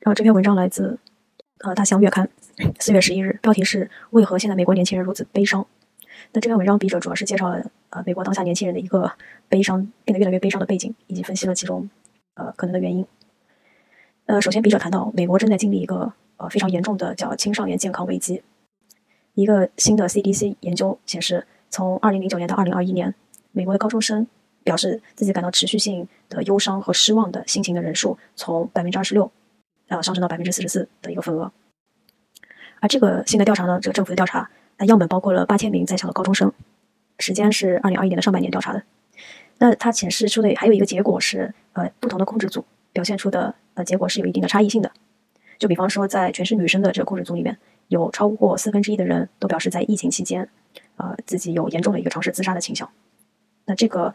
[0.00, 0.98] 然后这篇文章来自
[1.58, 2.28] 呃《大象月刊》，
[2.78, 5.66] 四月十一日，标题是“为何现在美国年轻人如此悲伤”。
[6.32, 9.12] 那这篇文章笔者主要是介绍了呃美国当下年轻人的一个
[9.48, 11.88] 悲伤变得越来越悲伤的背景，以及分析了其中
[12.34, 13.06] 呃可能的原因。
[14.24, 18.42] 呃，首先笔者谈到，美国正在经历一个呃非常严重的叫青少年健康危机。
[19.34, 23.14] 一个新的 CDC 研究显示，从2009年到2021年，
[23.52, 24.26] 美国的高中生
[24.64, 29.30] 表示自己感到持续性的忧伤和失望的心情的人数，从百分之二十六，
[29.90, 31.52] 呃上升到百分之四十四的一个份额。
[32.80, 36.50] 而这个新的调查呢，这个政府的调查，那样本包括了八千名在校的高中生，
[37.18, 38.82] 时间是2021年的上半年调查的。
[39.58, 44.90] 那它显示出的还有一个结果是，呃，不同的控制组表现出的呃结果是有一定的差异性的。
[45.58, 47.58] 就比方说，在全是女生的这个控制组里面。
[47.88, 50.48] 有超过四分之一的人都表示在疫情期间，
[50.94, 52.88] 呃，自己有严重的一个尝试自杀的倾向。
[53.64, 54.14] 那这个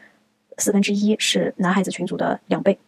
[0.58, 2.80] 四分之一是男孩子群组的两倍。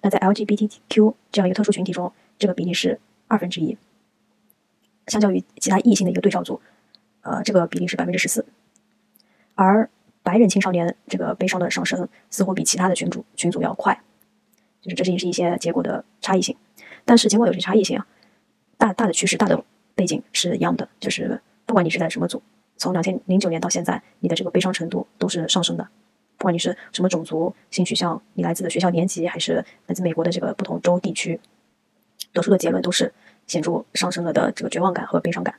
[0.00, 3.76] 那在 LGBTQ 这样一个特殊群体中，这个比例是二分之一。
[5.06, 6.60] 相较于其他异性的一个对照组，
[7.22, 8.44] 呃，这个比例是百分之十四。
[9.54, 9.88] 而
[10.22, 14.00] 白人青少年这个悲伤的上升似乎比其他的群组群组要快，
[14.80, 16.56] 就是这是也是一些结果的差异性。
[17.04, 18.06] 但是尽管有些差异性啊，
[18.78, 19.64] 大大的趋势大的。
[19.96, 22.42] 背景是一样的，就是不管你是在什么组，
[22.76, 25.86] 从两千零九年到现在，你的这个悲伤程度都是上升的。
[26.36, 31.38] 不管你是什么种族、性取向，你来自的学校年级，还是来自美国的这个不同州地区，
[32.34, 33.14] 得出的结论都是
[33.46, 35.54] 显著上升了的这个绝望感和悲伤感。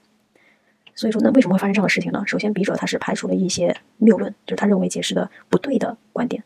[0.93, 2.23] 所以说，那为什么会发生这样的事情呢？
[2.27, 6.43] 首先，笔者他是排除了一些谬论，就是他认为解释的不对的观点。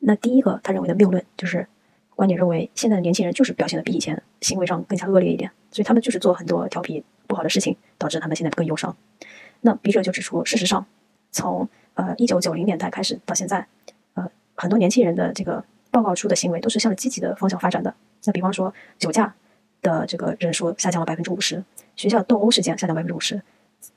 [0.00, 1.66] 那第一个，他认为的谬论就是。
[2.16, 8.94] 观点认为，现在的年轻人就是表现的比以前行为上更加恶劣一点，所以他们就是做很多调皮不好的事情，导致他们现在更忧伤。
[9.62, 10.84] 那笔者就指出，事实上，
[11.32, 13.66] 从呃一九九零年代开始到现在，
[14.12, 17.94] 呃很多年轻人的这个报告出的行为都是向着积极的方向发展的。
[18.24, 19.34] 那比方说，酒驾
[19.82, 21.64] 的这个人数下降了百分之五十，
[21.96, 23.40] 学校斗殴事件下降百分之五十，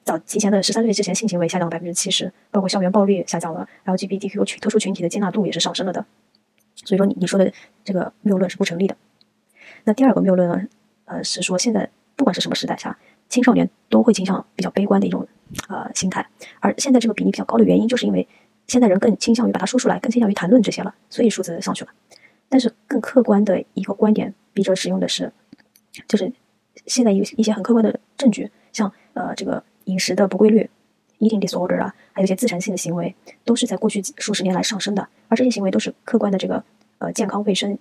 [0.03, 6.05] 早提前的十三岁之前性行为下降了百分之七十，包括校园暴力下降了，LGBTQ 群特殊群体的接纳度也是上升了的。
[6.85, 7.51] 所以说，你你说的
[7.83, 8.95] 这个谬论是不成立的。
[9.83, 10.67] 那第二个谬论呢？
[11.05, 12.97] 呃，是说现在不管是什么时代下，
[13.27, 15.27] 青少年都会倾向比较悲观的一种
[15.67, 16.25] 呃心态。
[16.61, 18.25] 而现在这个比例比较高的原因，就是因为
[18.67, 21.91] 现在人更倾向于把它说出来，更倾向于谈论这些了，所以数字上去了。
[22.53, 25.33] 但是更客观的一个观点，笔者使用的是，
[26.07, 26.31] 就是
[26.85, 30.69] 现在一一些很客观的证据，像呃这个饮食的不规律。
[31.19, 33.15] eating disorder 啊，还有一些自残性的行为，
[33.45, 36.63] 都是在过去数十年来上升的，而这些行为都是客观的这个
[36.97, 37.79] 呃健康卫生，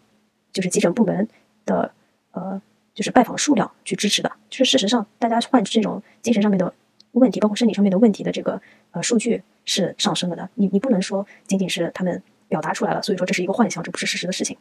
[0.52, 1.28] 就是急诊部门
[1.66, 1.92] 的
[2.30, 2.62] 呃
[2.94, 4.32] 就是拜访数量去支持的。
[4.48, 6.72] 就是事实上，大家患这种精神上面的
[7.12, 8.62] 问题，包括生理上面的问题的这个
[8.92, 10.48] 呃数据是上升了的。
[10.54, 12.22] 你你不能说仅仅是他们
[12.52, 14.58] 表达出来了，所以说这是一个幻想，这不是事实的事情。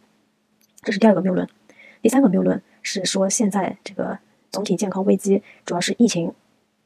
[0.82, 1.46] 这是第二个谬论。
[2.02, 4.18] 第三个谬论是说现在这个
[4.50, 6.34] 总体健康危机主要是疫情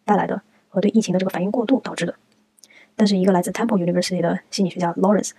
[0.03, 0.41] 带来的。
[0.67, 2.13] 和对疫情的这个反应过度导致的，
[2.97, 5.31] 但是一个来自 Temple University 的心理学家 Lawrence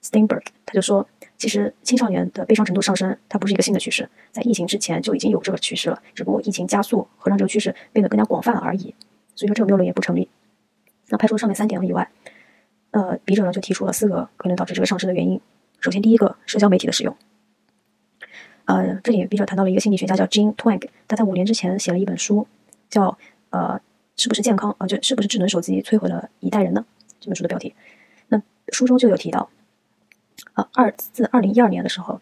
[0.00, 1.04] Steinberg 他就说，
[1.36, 8.94] 其实青少年的悲伤程度上升，它不是一个新的趋势，在疫情之前就已经有这个趋势了，只不过疫情加速和让这个趋势变得更加广泛而已。
[9.34, 10.28] 所以说这个谬论也不成立。
[11.08, 12.08] 那排除上面三点以外，
[12.94, 15.40] 呃，笔者呢就提出了四个可能导致这个上升的原因。
[15.80, 17.16] 首先，第一个，社交媒体的使用。
[18.66, 22.46] 呃，这里笔者谈到了一个心理学家叫 Jean Twenge，他在五年之前写了一本书，
[22.88, 23.18] 叫
[23.50, 23.80] 呃。
[24.16, 24.86] 是不是健康啊？
[24.86, 26.86] 就是不是智能手机摧毁了一代人呢？
[27.18, 27.74] 这本书的标题，
[28.28, 29.50] 那书中就有提到，
[30.52, 32.20] 啊，二自二零一二年的时候，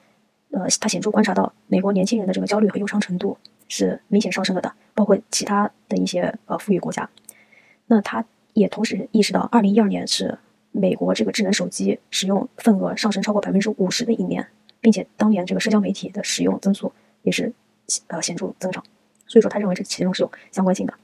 [0.52, 3.36] 呃，他显著观察到美国年轻人的这个焦虑和忧伤程度
[3.68, 7.10] 是明显上升了的，包括其他的一些呃富裕国家。
[7.88, 8.24] 那他
[8.54, 10.38] 也同时意识到，二零一二年是
[10.72, 14.48] 美国这个智能手机使用份额上升超过百分之五十的一年，
[14.80, 16.92] 并且当年这个社交媒体的使用增速
[17.22, 17.52] 也是
[18.08, 18.82] 呃显著增长。
[19.26, 20.94] 所以说，他认为这其中是有相关性的。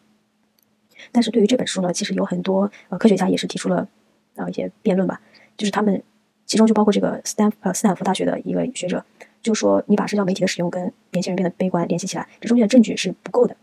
[1.12, 3.88] 但是对于这本书呢，其实有很多呃科学家也是提出了
[4.36, 5.20] 啊一些辩论吧，
[5.56, 6.02] 就是他们
[6.44, 9.04] 其中就包括这个斯坦呃斯坦福大学的一个学者，
[9.42, 13.56] 就说你把社交媒体的使用跟年轻人变得悲观联系起来，这中间的证据是不够的。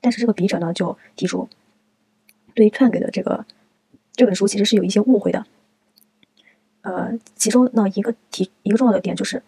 [0.00, 1.48] 但是这个笔者呢就提出，
[2.54, 3.44] 对于 Twenge 的这个
[4.14, 5.46] 这本书其实是有一些误会的，
[6.82, 9.42] 呃，其中呢一个提一个重要的点就是。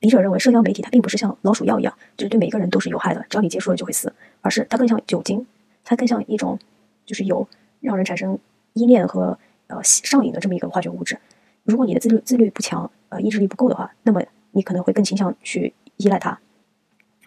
[0.00, 5.44] 笔者认为，社交媒体它并不是像老鼠药一样，就是对每个人都是有害的，只要你接触了就会死，而是它更像酒精，
[5.82, 6.56] 它更像一种
[7.04, 7.48] 就是有
[7.80, 8.38] 让人产生
[8.74, 9.36] 依恋和
[9.66, 11.18] 呃上瘾的这么一个化学物质。
[11.64, 16.38] 如果你的自律自律不强，呃意志力不够的话，那么你可能会更倾向去依赖它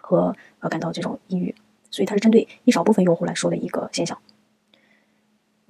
[0.00, 1.54] 和呃感到这种抑郁。
[1.90, 4.18] 所以它是针对一少部分用户来说的一个现象。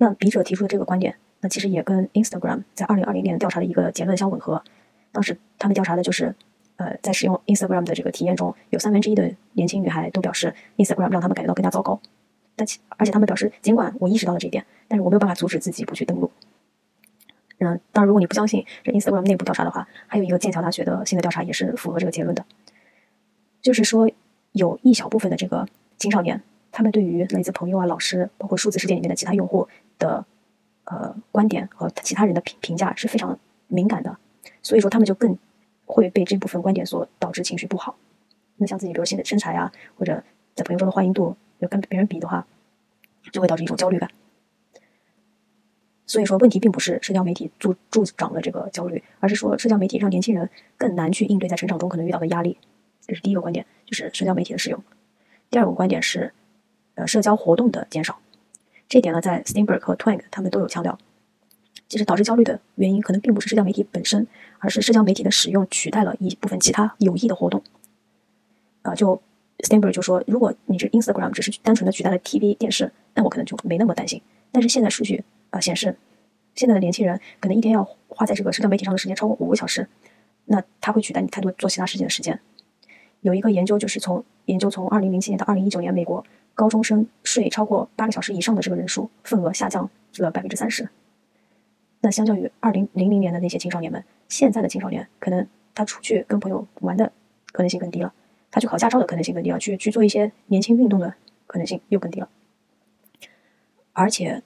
[0.03, 4.65] 那笔者提出的这个观点，那其实也跟 Instagram 在二零二零年调查的一个结论相吻合。
[5.13, 6.35] 当时他们调查的就是。
[6.77, 12.01] 呃，在使用 Instagram 的这个体验中，有三分之一的年轻女孩都表示 Instagram 让他们感觉到更加糟糕。
[12.57, 16.33] 但其而且他们表示，尽管我意识到了这一点，但是我没有办法阻止自己不去登录。
[17.59, 22.45] 嗯，当然，如果你不相信这 Instagram 内部调查的话，还有一个剑桥大学的新的调查也是符合这个结论的，
[23.61, 24.11] 就是说
[24.53, 25.69] 有一小部分的这个
[25.99, 29.69] 青少年，他们对于来自朋友啊、老师，包括数字世界里面的其他用户
[30.03, 30.27] 的
[30.85, 33.39] 呃观点和其他人的评评价是非常
[33.69, 34.19] 敏感的，
[34.61, 35.39] 所以说他们就更
[35.87, 37.97] 会被这部分观点所导致情绪不好。
[38.57, 40.25] 那像自己比如现在身材啊，或者
[40.57, 42.45] 在朋友中的欢迎度，要跟别人比的话，
[43.31, 44.11] 就会导致一种焦虑感。
[46.05, 52.59] 所以说，问题并不是社交媒体助助长了这个焦虑，而是说社交媒体让年轻人更难去应对在成长中可能遇到的压力。
[53.07, 54.83] 这是第一个观点，就是社交媒体的使用。
[55.49, 56.33] 第二个观点是，
[56.97, 58.19] 呃，社交活动的减少。
[58.89, 60.99] 这点呢，在 Steinberg 和 Twang 他们都有强调。
[61.89, 64.27] 其实导致焦虑的原因可能并不是社交媒体本身，
[64.59, 67.63] 而是社交媒体的使用取代了一部分其他有益的活动。
[68.83, 69.21] 啊，就
[69.59, 74.23] Steinberg 就说，如果你这 Instagram 只是单纯的取代了 TV 电视，那我可能就没那么担心。
[74.51, 75.25] 但是现在数据。
[75.51, 75.95] 啊，显示
[76.55, 79.87] 现在的年轻人可能一天要花在这个社交媒体上的时间超过五个小时，
[80.47, 82.41] 那他会取代你太多做其他事情的时间。
[83.21, 86.25] 有一个研究就是从研究从二零零七年到二零一九年，美国
[86.55, 89.89] 高中生睡超过八个小时以上的这个人数份额下降
[90.19, 90.89] 了百分之三十。
[92.01, 97.13] 那相较于二零零零年的那些青少年们，现在的青少年可能他出去跟朋友玩的
[97.53, 98.13] 可能性更低了，
[98.51, 101.15] 他去考驾照的可能性更低了，去去做一些年轻运动的
[101.47, 102.29] 可能性又更低了，
[103.93, 104.43] 而且。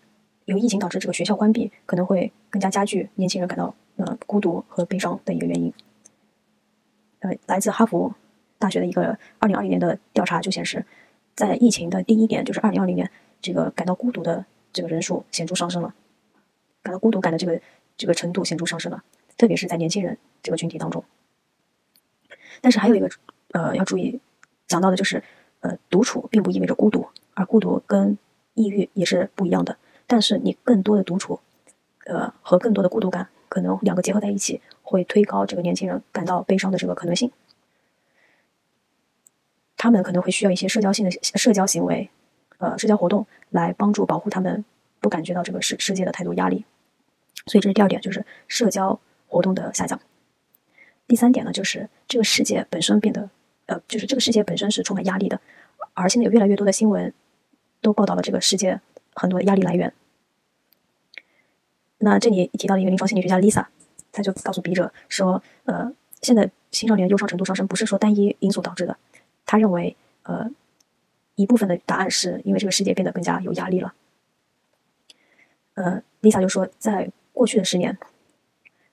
[0.47, 5.75] 由疫情导致这个学校关闭，可能会更加加剧年轻人感到呃孤独和悲伤的一个原因。
[7.19, 8.15] 呃，来自哈佛
[8.57, 10.87] 大学的一个二零二零年的调查就显示，
[11.37, 13.11] 在疫情的第一年，就是二零二零年，
[13.43, 15.95] 这个感到孤独的这个人数显著上升了，
[16.83, 17.61] 感到孤独感的这个
[17.99, 19.05] 这个程度显著上升了，
[19.37, 21.05] 特别是在年轻人这个群体当中。
[22.63, 23.11] 但是还有一个
[23.53, 24.19] 呃要注意
[24.67, 25.23] 讲到的就是，
[25.61, 28.17] 呃，独处并不意味着孤独，而孤独跟
[28.55, 29.77] 抑郁也是不一样的。
[30.07, 31.41] 但是你更多的独处，
[32.07, 37.31] 呃，和更多的孤独感，可能两个结合在一起，会推高这个年轻人感到悲伤的这个可能性。
[39.87, 42.11] 他们可能会需要一些社交性的社交行为，
[42.59, 44.65] 呃，社交活动来帮助保护他们，
[44.99, 46.65] 不感觉到这个世世界的太多压力。
[47.47, 48.99] 所以这是第二点，就是社交
[49.29, 50.01] 活动的下降。
[51.07, 53.31] 第三点呢，就是这个世界本身变得，
[53.67, 55.41] 呃，就是这个世界本身是充满压力的，
[55.95, 57.15] 而现在有越来越多的新闻
[57.81, 58.81] 都报道了这个世界。
[59.15, 59.93] 很多的压力来源。
[61.99, 63.67] 那这里提到了一个临床心理学家 Lisa，
[64.11, 65.93] 他就告诉笔者说：“呃，
[66.23, 68.99] 现在青少年忧伤程度上升，不是说单一因素导致的。
[69.47, 70.51] 他认为，呃，
[71.37, 73.95] 一部分的答案是因为这个世界变得更加有压力了。”
[75.75, 77.97] 呃，Lisa 就说，在过去的十年，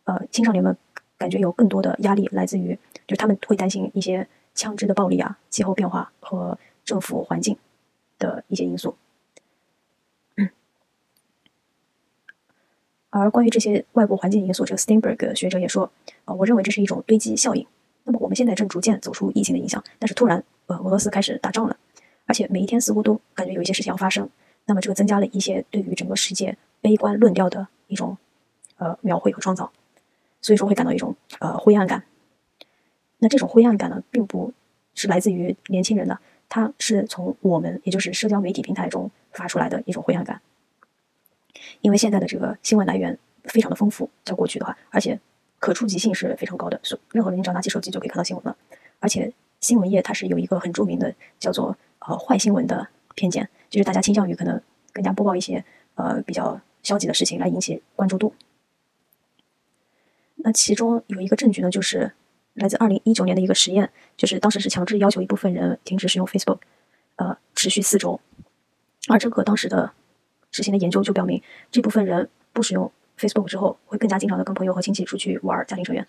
[0.03, 0.77] 呃，青少年们
[1.17, 2.77] 感觉有更多的压力来自于，
[3.07, 7.57] 就是他们会担心一些枪支的暴力啊、气候变化和政府环境
[8.19, 8.95] 的一些因素。
[13.09, 15.91] 而关于这些外部环境因素，这个 Steinberg 学者也说，
[16.25, 17.65] 呃，我认为这是一种堆积效应。
[18.03, 21.77] 那么我们现在正逐渐走出疫情的影响，但是突然，呃，俄罗斯开始打仗了，
[22.25, 24.29] 而且每一天似乎都感觉有一些事情要发生。
[24.65, 28.17] 那么这个增加了一些对于整个世界悲观论调的一种
[28.77, 29.71] 呃描绘和创造，
[30.41, 32.03] 所以说会感到一种呃灰暗感。
[33.19, 34.53] 那这种灰暗感呢，并不
[34.95, 36.19] 是来自于年轻人的，
[36.49, 40.41] 它是从我们也就是社交媒体平台中发出来的一种灰暗感。
[41.81, 45.19] 因为现在的这个新闻来源非常的丰富，在过去的话，而且
[45.63, 48.57] 可触及性是非常高的，所任何人只要拿起手机就可以看到新闻了。
[48.99, 55.63] 而且新闻业它是有一个很著名的叫做呃坏新闻的偏见，就是大家倾向于可能更加播报一些
[55.95, 58.33] 呃比较消极的事情来引起关注度。
[60.35, 62.11] 那其中有一个证据呢，就是
[62.55, 66.59] 来自二零一九年的一个实验，就是当时是强制要求一部分人停止使用 Facebook，
[67.15, 68.19] 呃，持续四周，
[69.07, 69.93] 而这个当时的。
[70.51, 71.41] 执行的研究就表明，
[71.71, 76.07] 这部分人不使用 Facebook 之后，会更加经常的跟朋友和亲戚出去玩，家庭成员。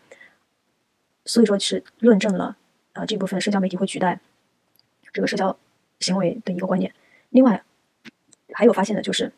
[1.24, 2.56] 所以说是论证了，
[2.92, 4.20] 呃，这部分社交媒体会取代
[5.12, 5.56] 这个社交
[6.00, 6.94] 行为的一个观点。
[7.30, 7.62] 另外，
[8.52, 9.32] 还有发现的就是，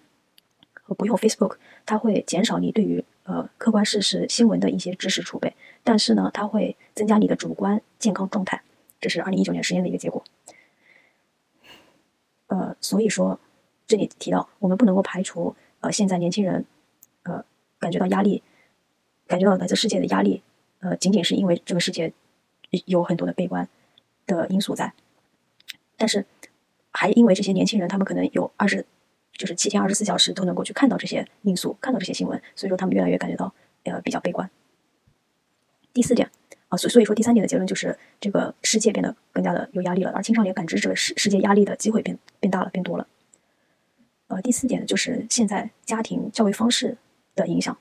[0.96, 5.54] 不用 Facebook，它会减少你对于呃客观事实新闻的一些知识储备，
[5.84, 8.62] 但是呢，它会增加你的主观健康状态。
[9.00, 10.24] 这是二零一九年实验的一个结果。
[12.46, 13.40] 呃，所以说。
[13.88, 16.66] 这里提到，我们不能够排除，呃，现在年轻人，
[17.86, 18.42] 感觉到压力，
[19.28, 20.42] 感觉到来自世界的压力，
[20.80, 22.12] 呃，仅仅是因为这个世界
[22.86, 23.68] 有很多的悲观
[24.26, 24.92] 的因素在，
[25.96, 26.26] 但是
[26.90, 28.84] 还因为这些年轻人，他们可能有二十，
[29.34, 34.50] 就是七天二十四小时都能够去看到这些因素，看到这些新闻，所以说他们越来越感觉到，呃，比较悲观。
[35.92, 36.28] 第四点，
[36.66, 43.06] 啊，所所以说第三点的结论就是这个世界变得更加的有压力了，而青少年感知这个世世界压力的机会变变大了，变多了。
[44.28, 46.98] 呃，第四点呢，就是现在家庭教育方式
[47.36, 47.78] 的影响，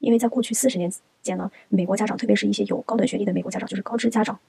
[0.00, 4.40] 因为在过去四十年间呢，美国家长，特别是一些有高等学历的美国家长，就是高知家长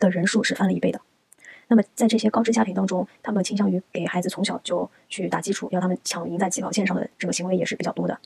[0.00, 1.00] 的人数是翻了一倍的。
[1.68, 8.18] 那么在这些高知家庭当中，他们倾向于给孩子从小就去打基础，要他们抢赢在起跑线上的这个行为也是比较多的。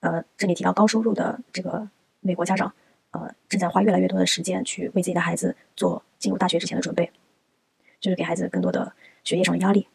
[0.00, 1.88] 呃，这里提到高收入的这个
[2.20, 2.74] 美国家长，
[3.12, 7.12] 呃，正在花越来越多的时间去为自己的孩子做进入大学之前的准备，
[8.00, 9.86] 就是给孩子更多的学业上的压力。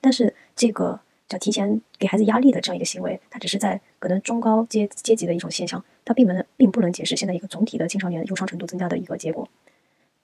[0.00, 9.48] 但是这个叫提前给孩子压力的这样一个行为，它只是在可能中高阶阶级的一种现象，它并不能并不能解释现在一个总体的青少年忧伤程度增加的一个结果。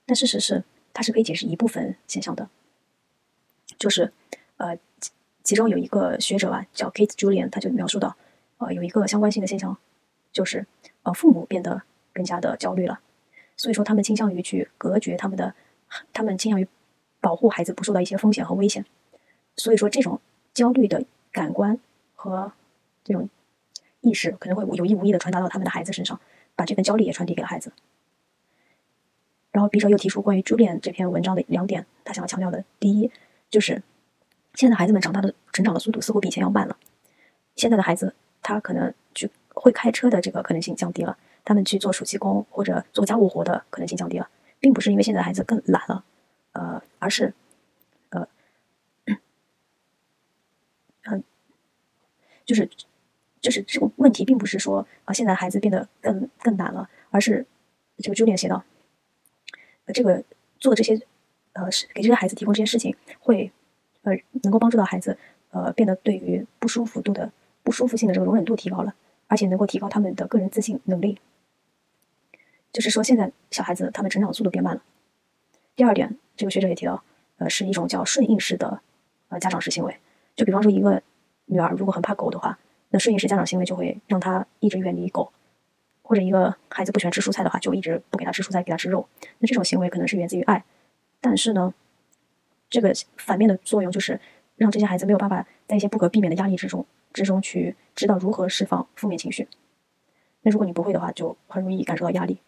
[0.06, 2.48] 但事实是，它是可以解释一部分现象的，
[3.78, 4.12] 就是
[4.56, 4.78] 呃，
[5.42, 8.16] 其中有一个学者啊，叫 Kate Julian，他就描述到，
[8.58, 9.76] 呃，有一个相关性的现象，
[10.32, 10.66] 就是
[11.02, 11.82] 呃，父母变得
[12.12, 13.00] 更加的焦虑了，
[13.56, 15.54] 所以说他们倾向于去隔绝他们的，
[16.12, 16.66] 他们倾向于
[17.20, 18.84] 保护孩子不受到一些风险和危险。
[19.56, 20.20] 所以说，这种
[20.54, 21.78] 焦虑的感官
[22.14, 22.52] 和
[23.02, 23.28] 这种
[24.00, 26.20] 意识可能会有意无意的传达到他们的孩子身上，
[26.54, 27.72] 把这份焦虑也传递给了孩子。
[29.50, 33.10] 然后，笔者又提出关于朱莉安这篇文章的两点，他想要强调的，第一
[33.50, 33.82] 就是
[34.54, 36.76] 现在孩子们长大的成长的速度似乎比以前要慢了。
[37.56, 44.28] 现在的孩子他可能去会开车的这个可能性降低了，他们去做暑期工或者做家务活的可能性降低了，
[44.60, 46.04] 并不是因为现在孩子更懒了，
[46.52, 47.34] 呃，而是。
[52.46, 52.68] 就是，
[53.40, 57.46] 就是这个问题，并不是说啊，现在孩子变得更更难了，而是
[57.98, 58.62] 这个 Julian 写道，
[59.86, 60.22] 呃，这个
[60.58, 61.00] 做这些，
[61.54, 63.50] 呃，是给这些孩子提供这些事情，会
[64.02, 65.16] 呃能够帮助到孩子，
[65.52, 67.32] 呃，变得对于不舒服度的
[67.62, 68.94] 不舒服性的这个容忍度提高了，
[69.26, 71.18] 而且能够提高他们的个人自信能力。
[72.72, 74.82] 就是说，现在小孩子他们成长速度变慢了。
[75.76, 77.02] 第二点，这个学者也提到，
[77.38, 78.82] 呃，是一种叫顺应式的
[79.28, 79.96] 呃家长式行为，
[80.36, 81.02] 就比方说一个。
[81.46, 82.58] 女儿如果很怕狗的话，
[82.90, 85.30] 那顺应式家长行为就会让她一直远离狗；
[86.02, 89.08] 或者一个孩子不喜欢吃蔬菜的话，就一直不给他吃蔬菜，给他吃肉。
[89.38, 90.64] 那这种行为可能是源自于爱，
[91.20, 91.74] 但是呢，
[92.70, 94.20] 这个反面的作用就是
[94.56, 99.48] 让这些孩子没有办法在一些不可避免的压力之中之中去知道如何释放负面情绪。
[100.42, 102.38] 那如果你不会的话，就很容易感受到压力。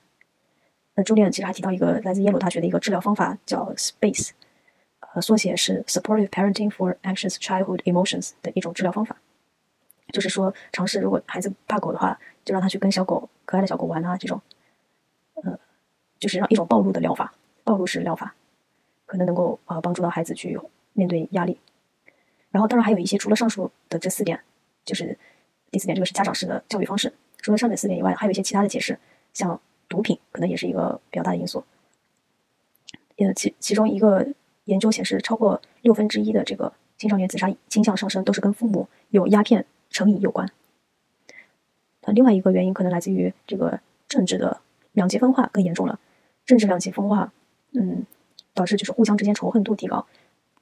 [0.95, 4.31] 那朱莉安其实还提到一个来自耶鲁大学的一个治疗方法，叫 SPACE。
[5.17, 9.17] 呃，缩写是 Supportive Parenting for Anxious Childhood Emotions 的一种治疗方法，
[10.13, 14.39] 就是说，尝试如果孩子怕狗的话，就让他去跟小狗、可爱的小狗玩啊，这种，
[15.37, 15.59] 呃，
[16.19, 17.33] 就是让一种暴露的疗法，
[17.65, 18.35] 暴露式疗法，
[19.07, 20.61] 可能能够呃帮助到孩子去
[20.93, 21.59] 面对压力。
[22.51, 24.39] 然后，当然还有一些除了上述的这四点，
[24.85, 25.19] 就是
[25.71, 27.11] 第四点，这个是家长式的教育方式。
[27.39, 28.99] 除了上面四点以外，还有一些其他的解释，
[29.33, 29.59] 像
[29.89, 31.65] 毒品可能也是一个比较大的因素。
[33.17, 34.29] 呃，其其中一个。
[34.67, 40.49] 研究显示，超过六分之一的这个青少年自杀倾向上升，都是跟父母有鸦片成瘾有关。
[42.03, 44.61] 那另外一个原因可能来自于这个政治的
[44.93, 45.99] 两极分化更严重了。
[46.45, 47.33] 政治两极分化，
[47.73, 48.05] 嗯，
[48.55, 50.07] 导致就是互相之间仇恨度提高。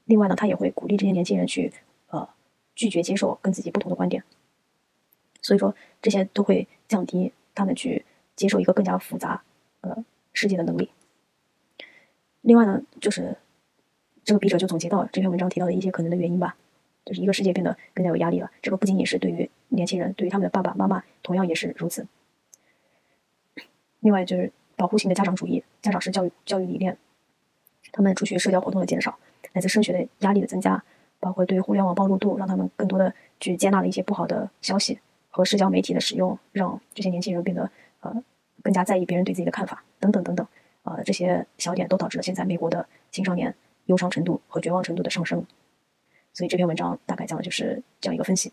[0.05, 1.73] 另外呢，他也会鼓励这些年轻人去
[2.09, 2.29] 呃
[2.75, 4.23] 拒绝接受跟自己不同的观点。
[5.43, 8.05] 所以说，这些都会降低他们去
[8.37, 9.43] 接受一个更加复杂
[9.81, 10.91] 呃世界的能力。
[12.43, 13.39] 另外呢，就是。
[14.25, 16.57] 这个笔者就总结到了这篇文章提到的一些可能的原因吧，
[17.04, 18.50] 就是一个世界变得更加有压力了。
[18.62, 22.07] 这个不仅仅是对于年轻人，对于他们的爸爸妈妈同样也是如此。
[24.00, 26.97] 另外就是保护性的家长主义、家长式教育教育理念，
[27.93, 29.19] 他们出去社交活动的减少，
[29.52, 30.83] 来自升学的压力的增加，
[31.21, 34.99] 包括对互联网暴露度，让他们更多的去接纳了一些不好的消息
[35.31, 38.25] 和社交媒体的使用，让这些年轻人变得呃
[38.62, 40.47] 更加在意别人对自己的看法等等等等。
[40.83, 43.54] 呃，这些小点都导致了现在美国的青少年。
[43.87, 45.47] 忧伤程度和绝望程度的上升，
[46.33, 48.53] 所以这篇文章大概讲的就是这样一个分析。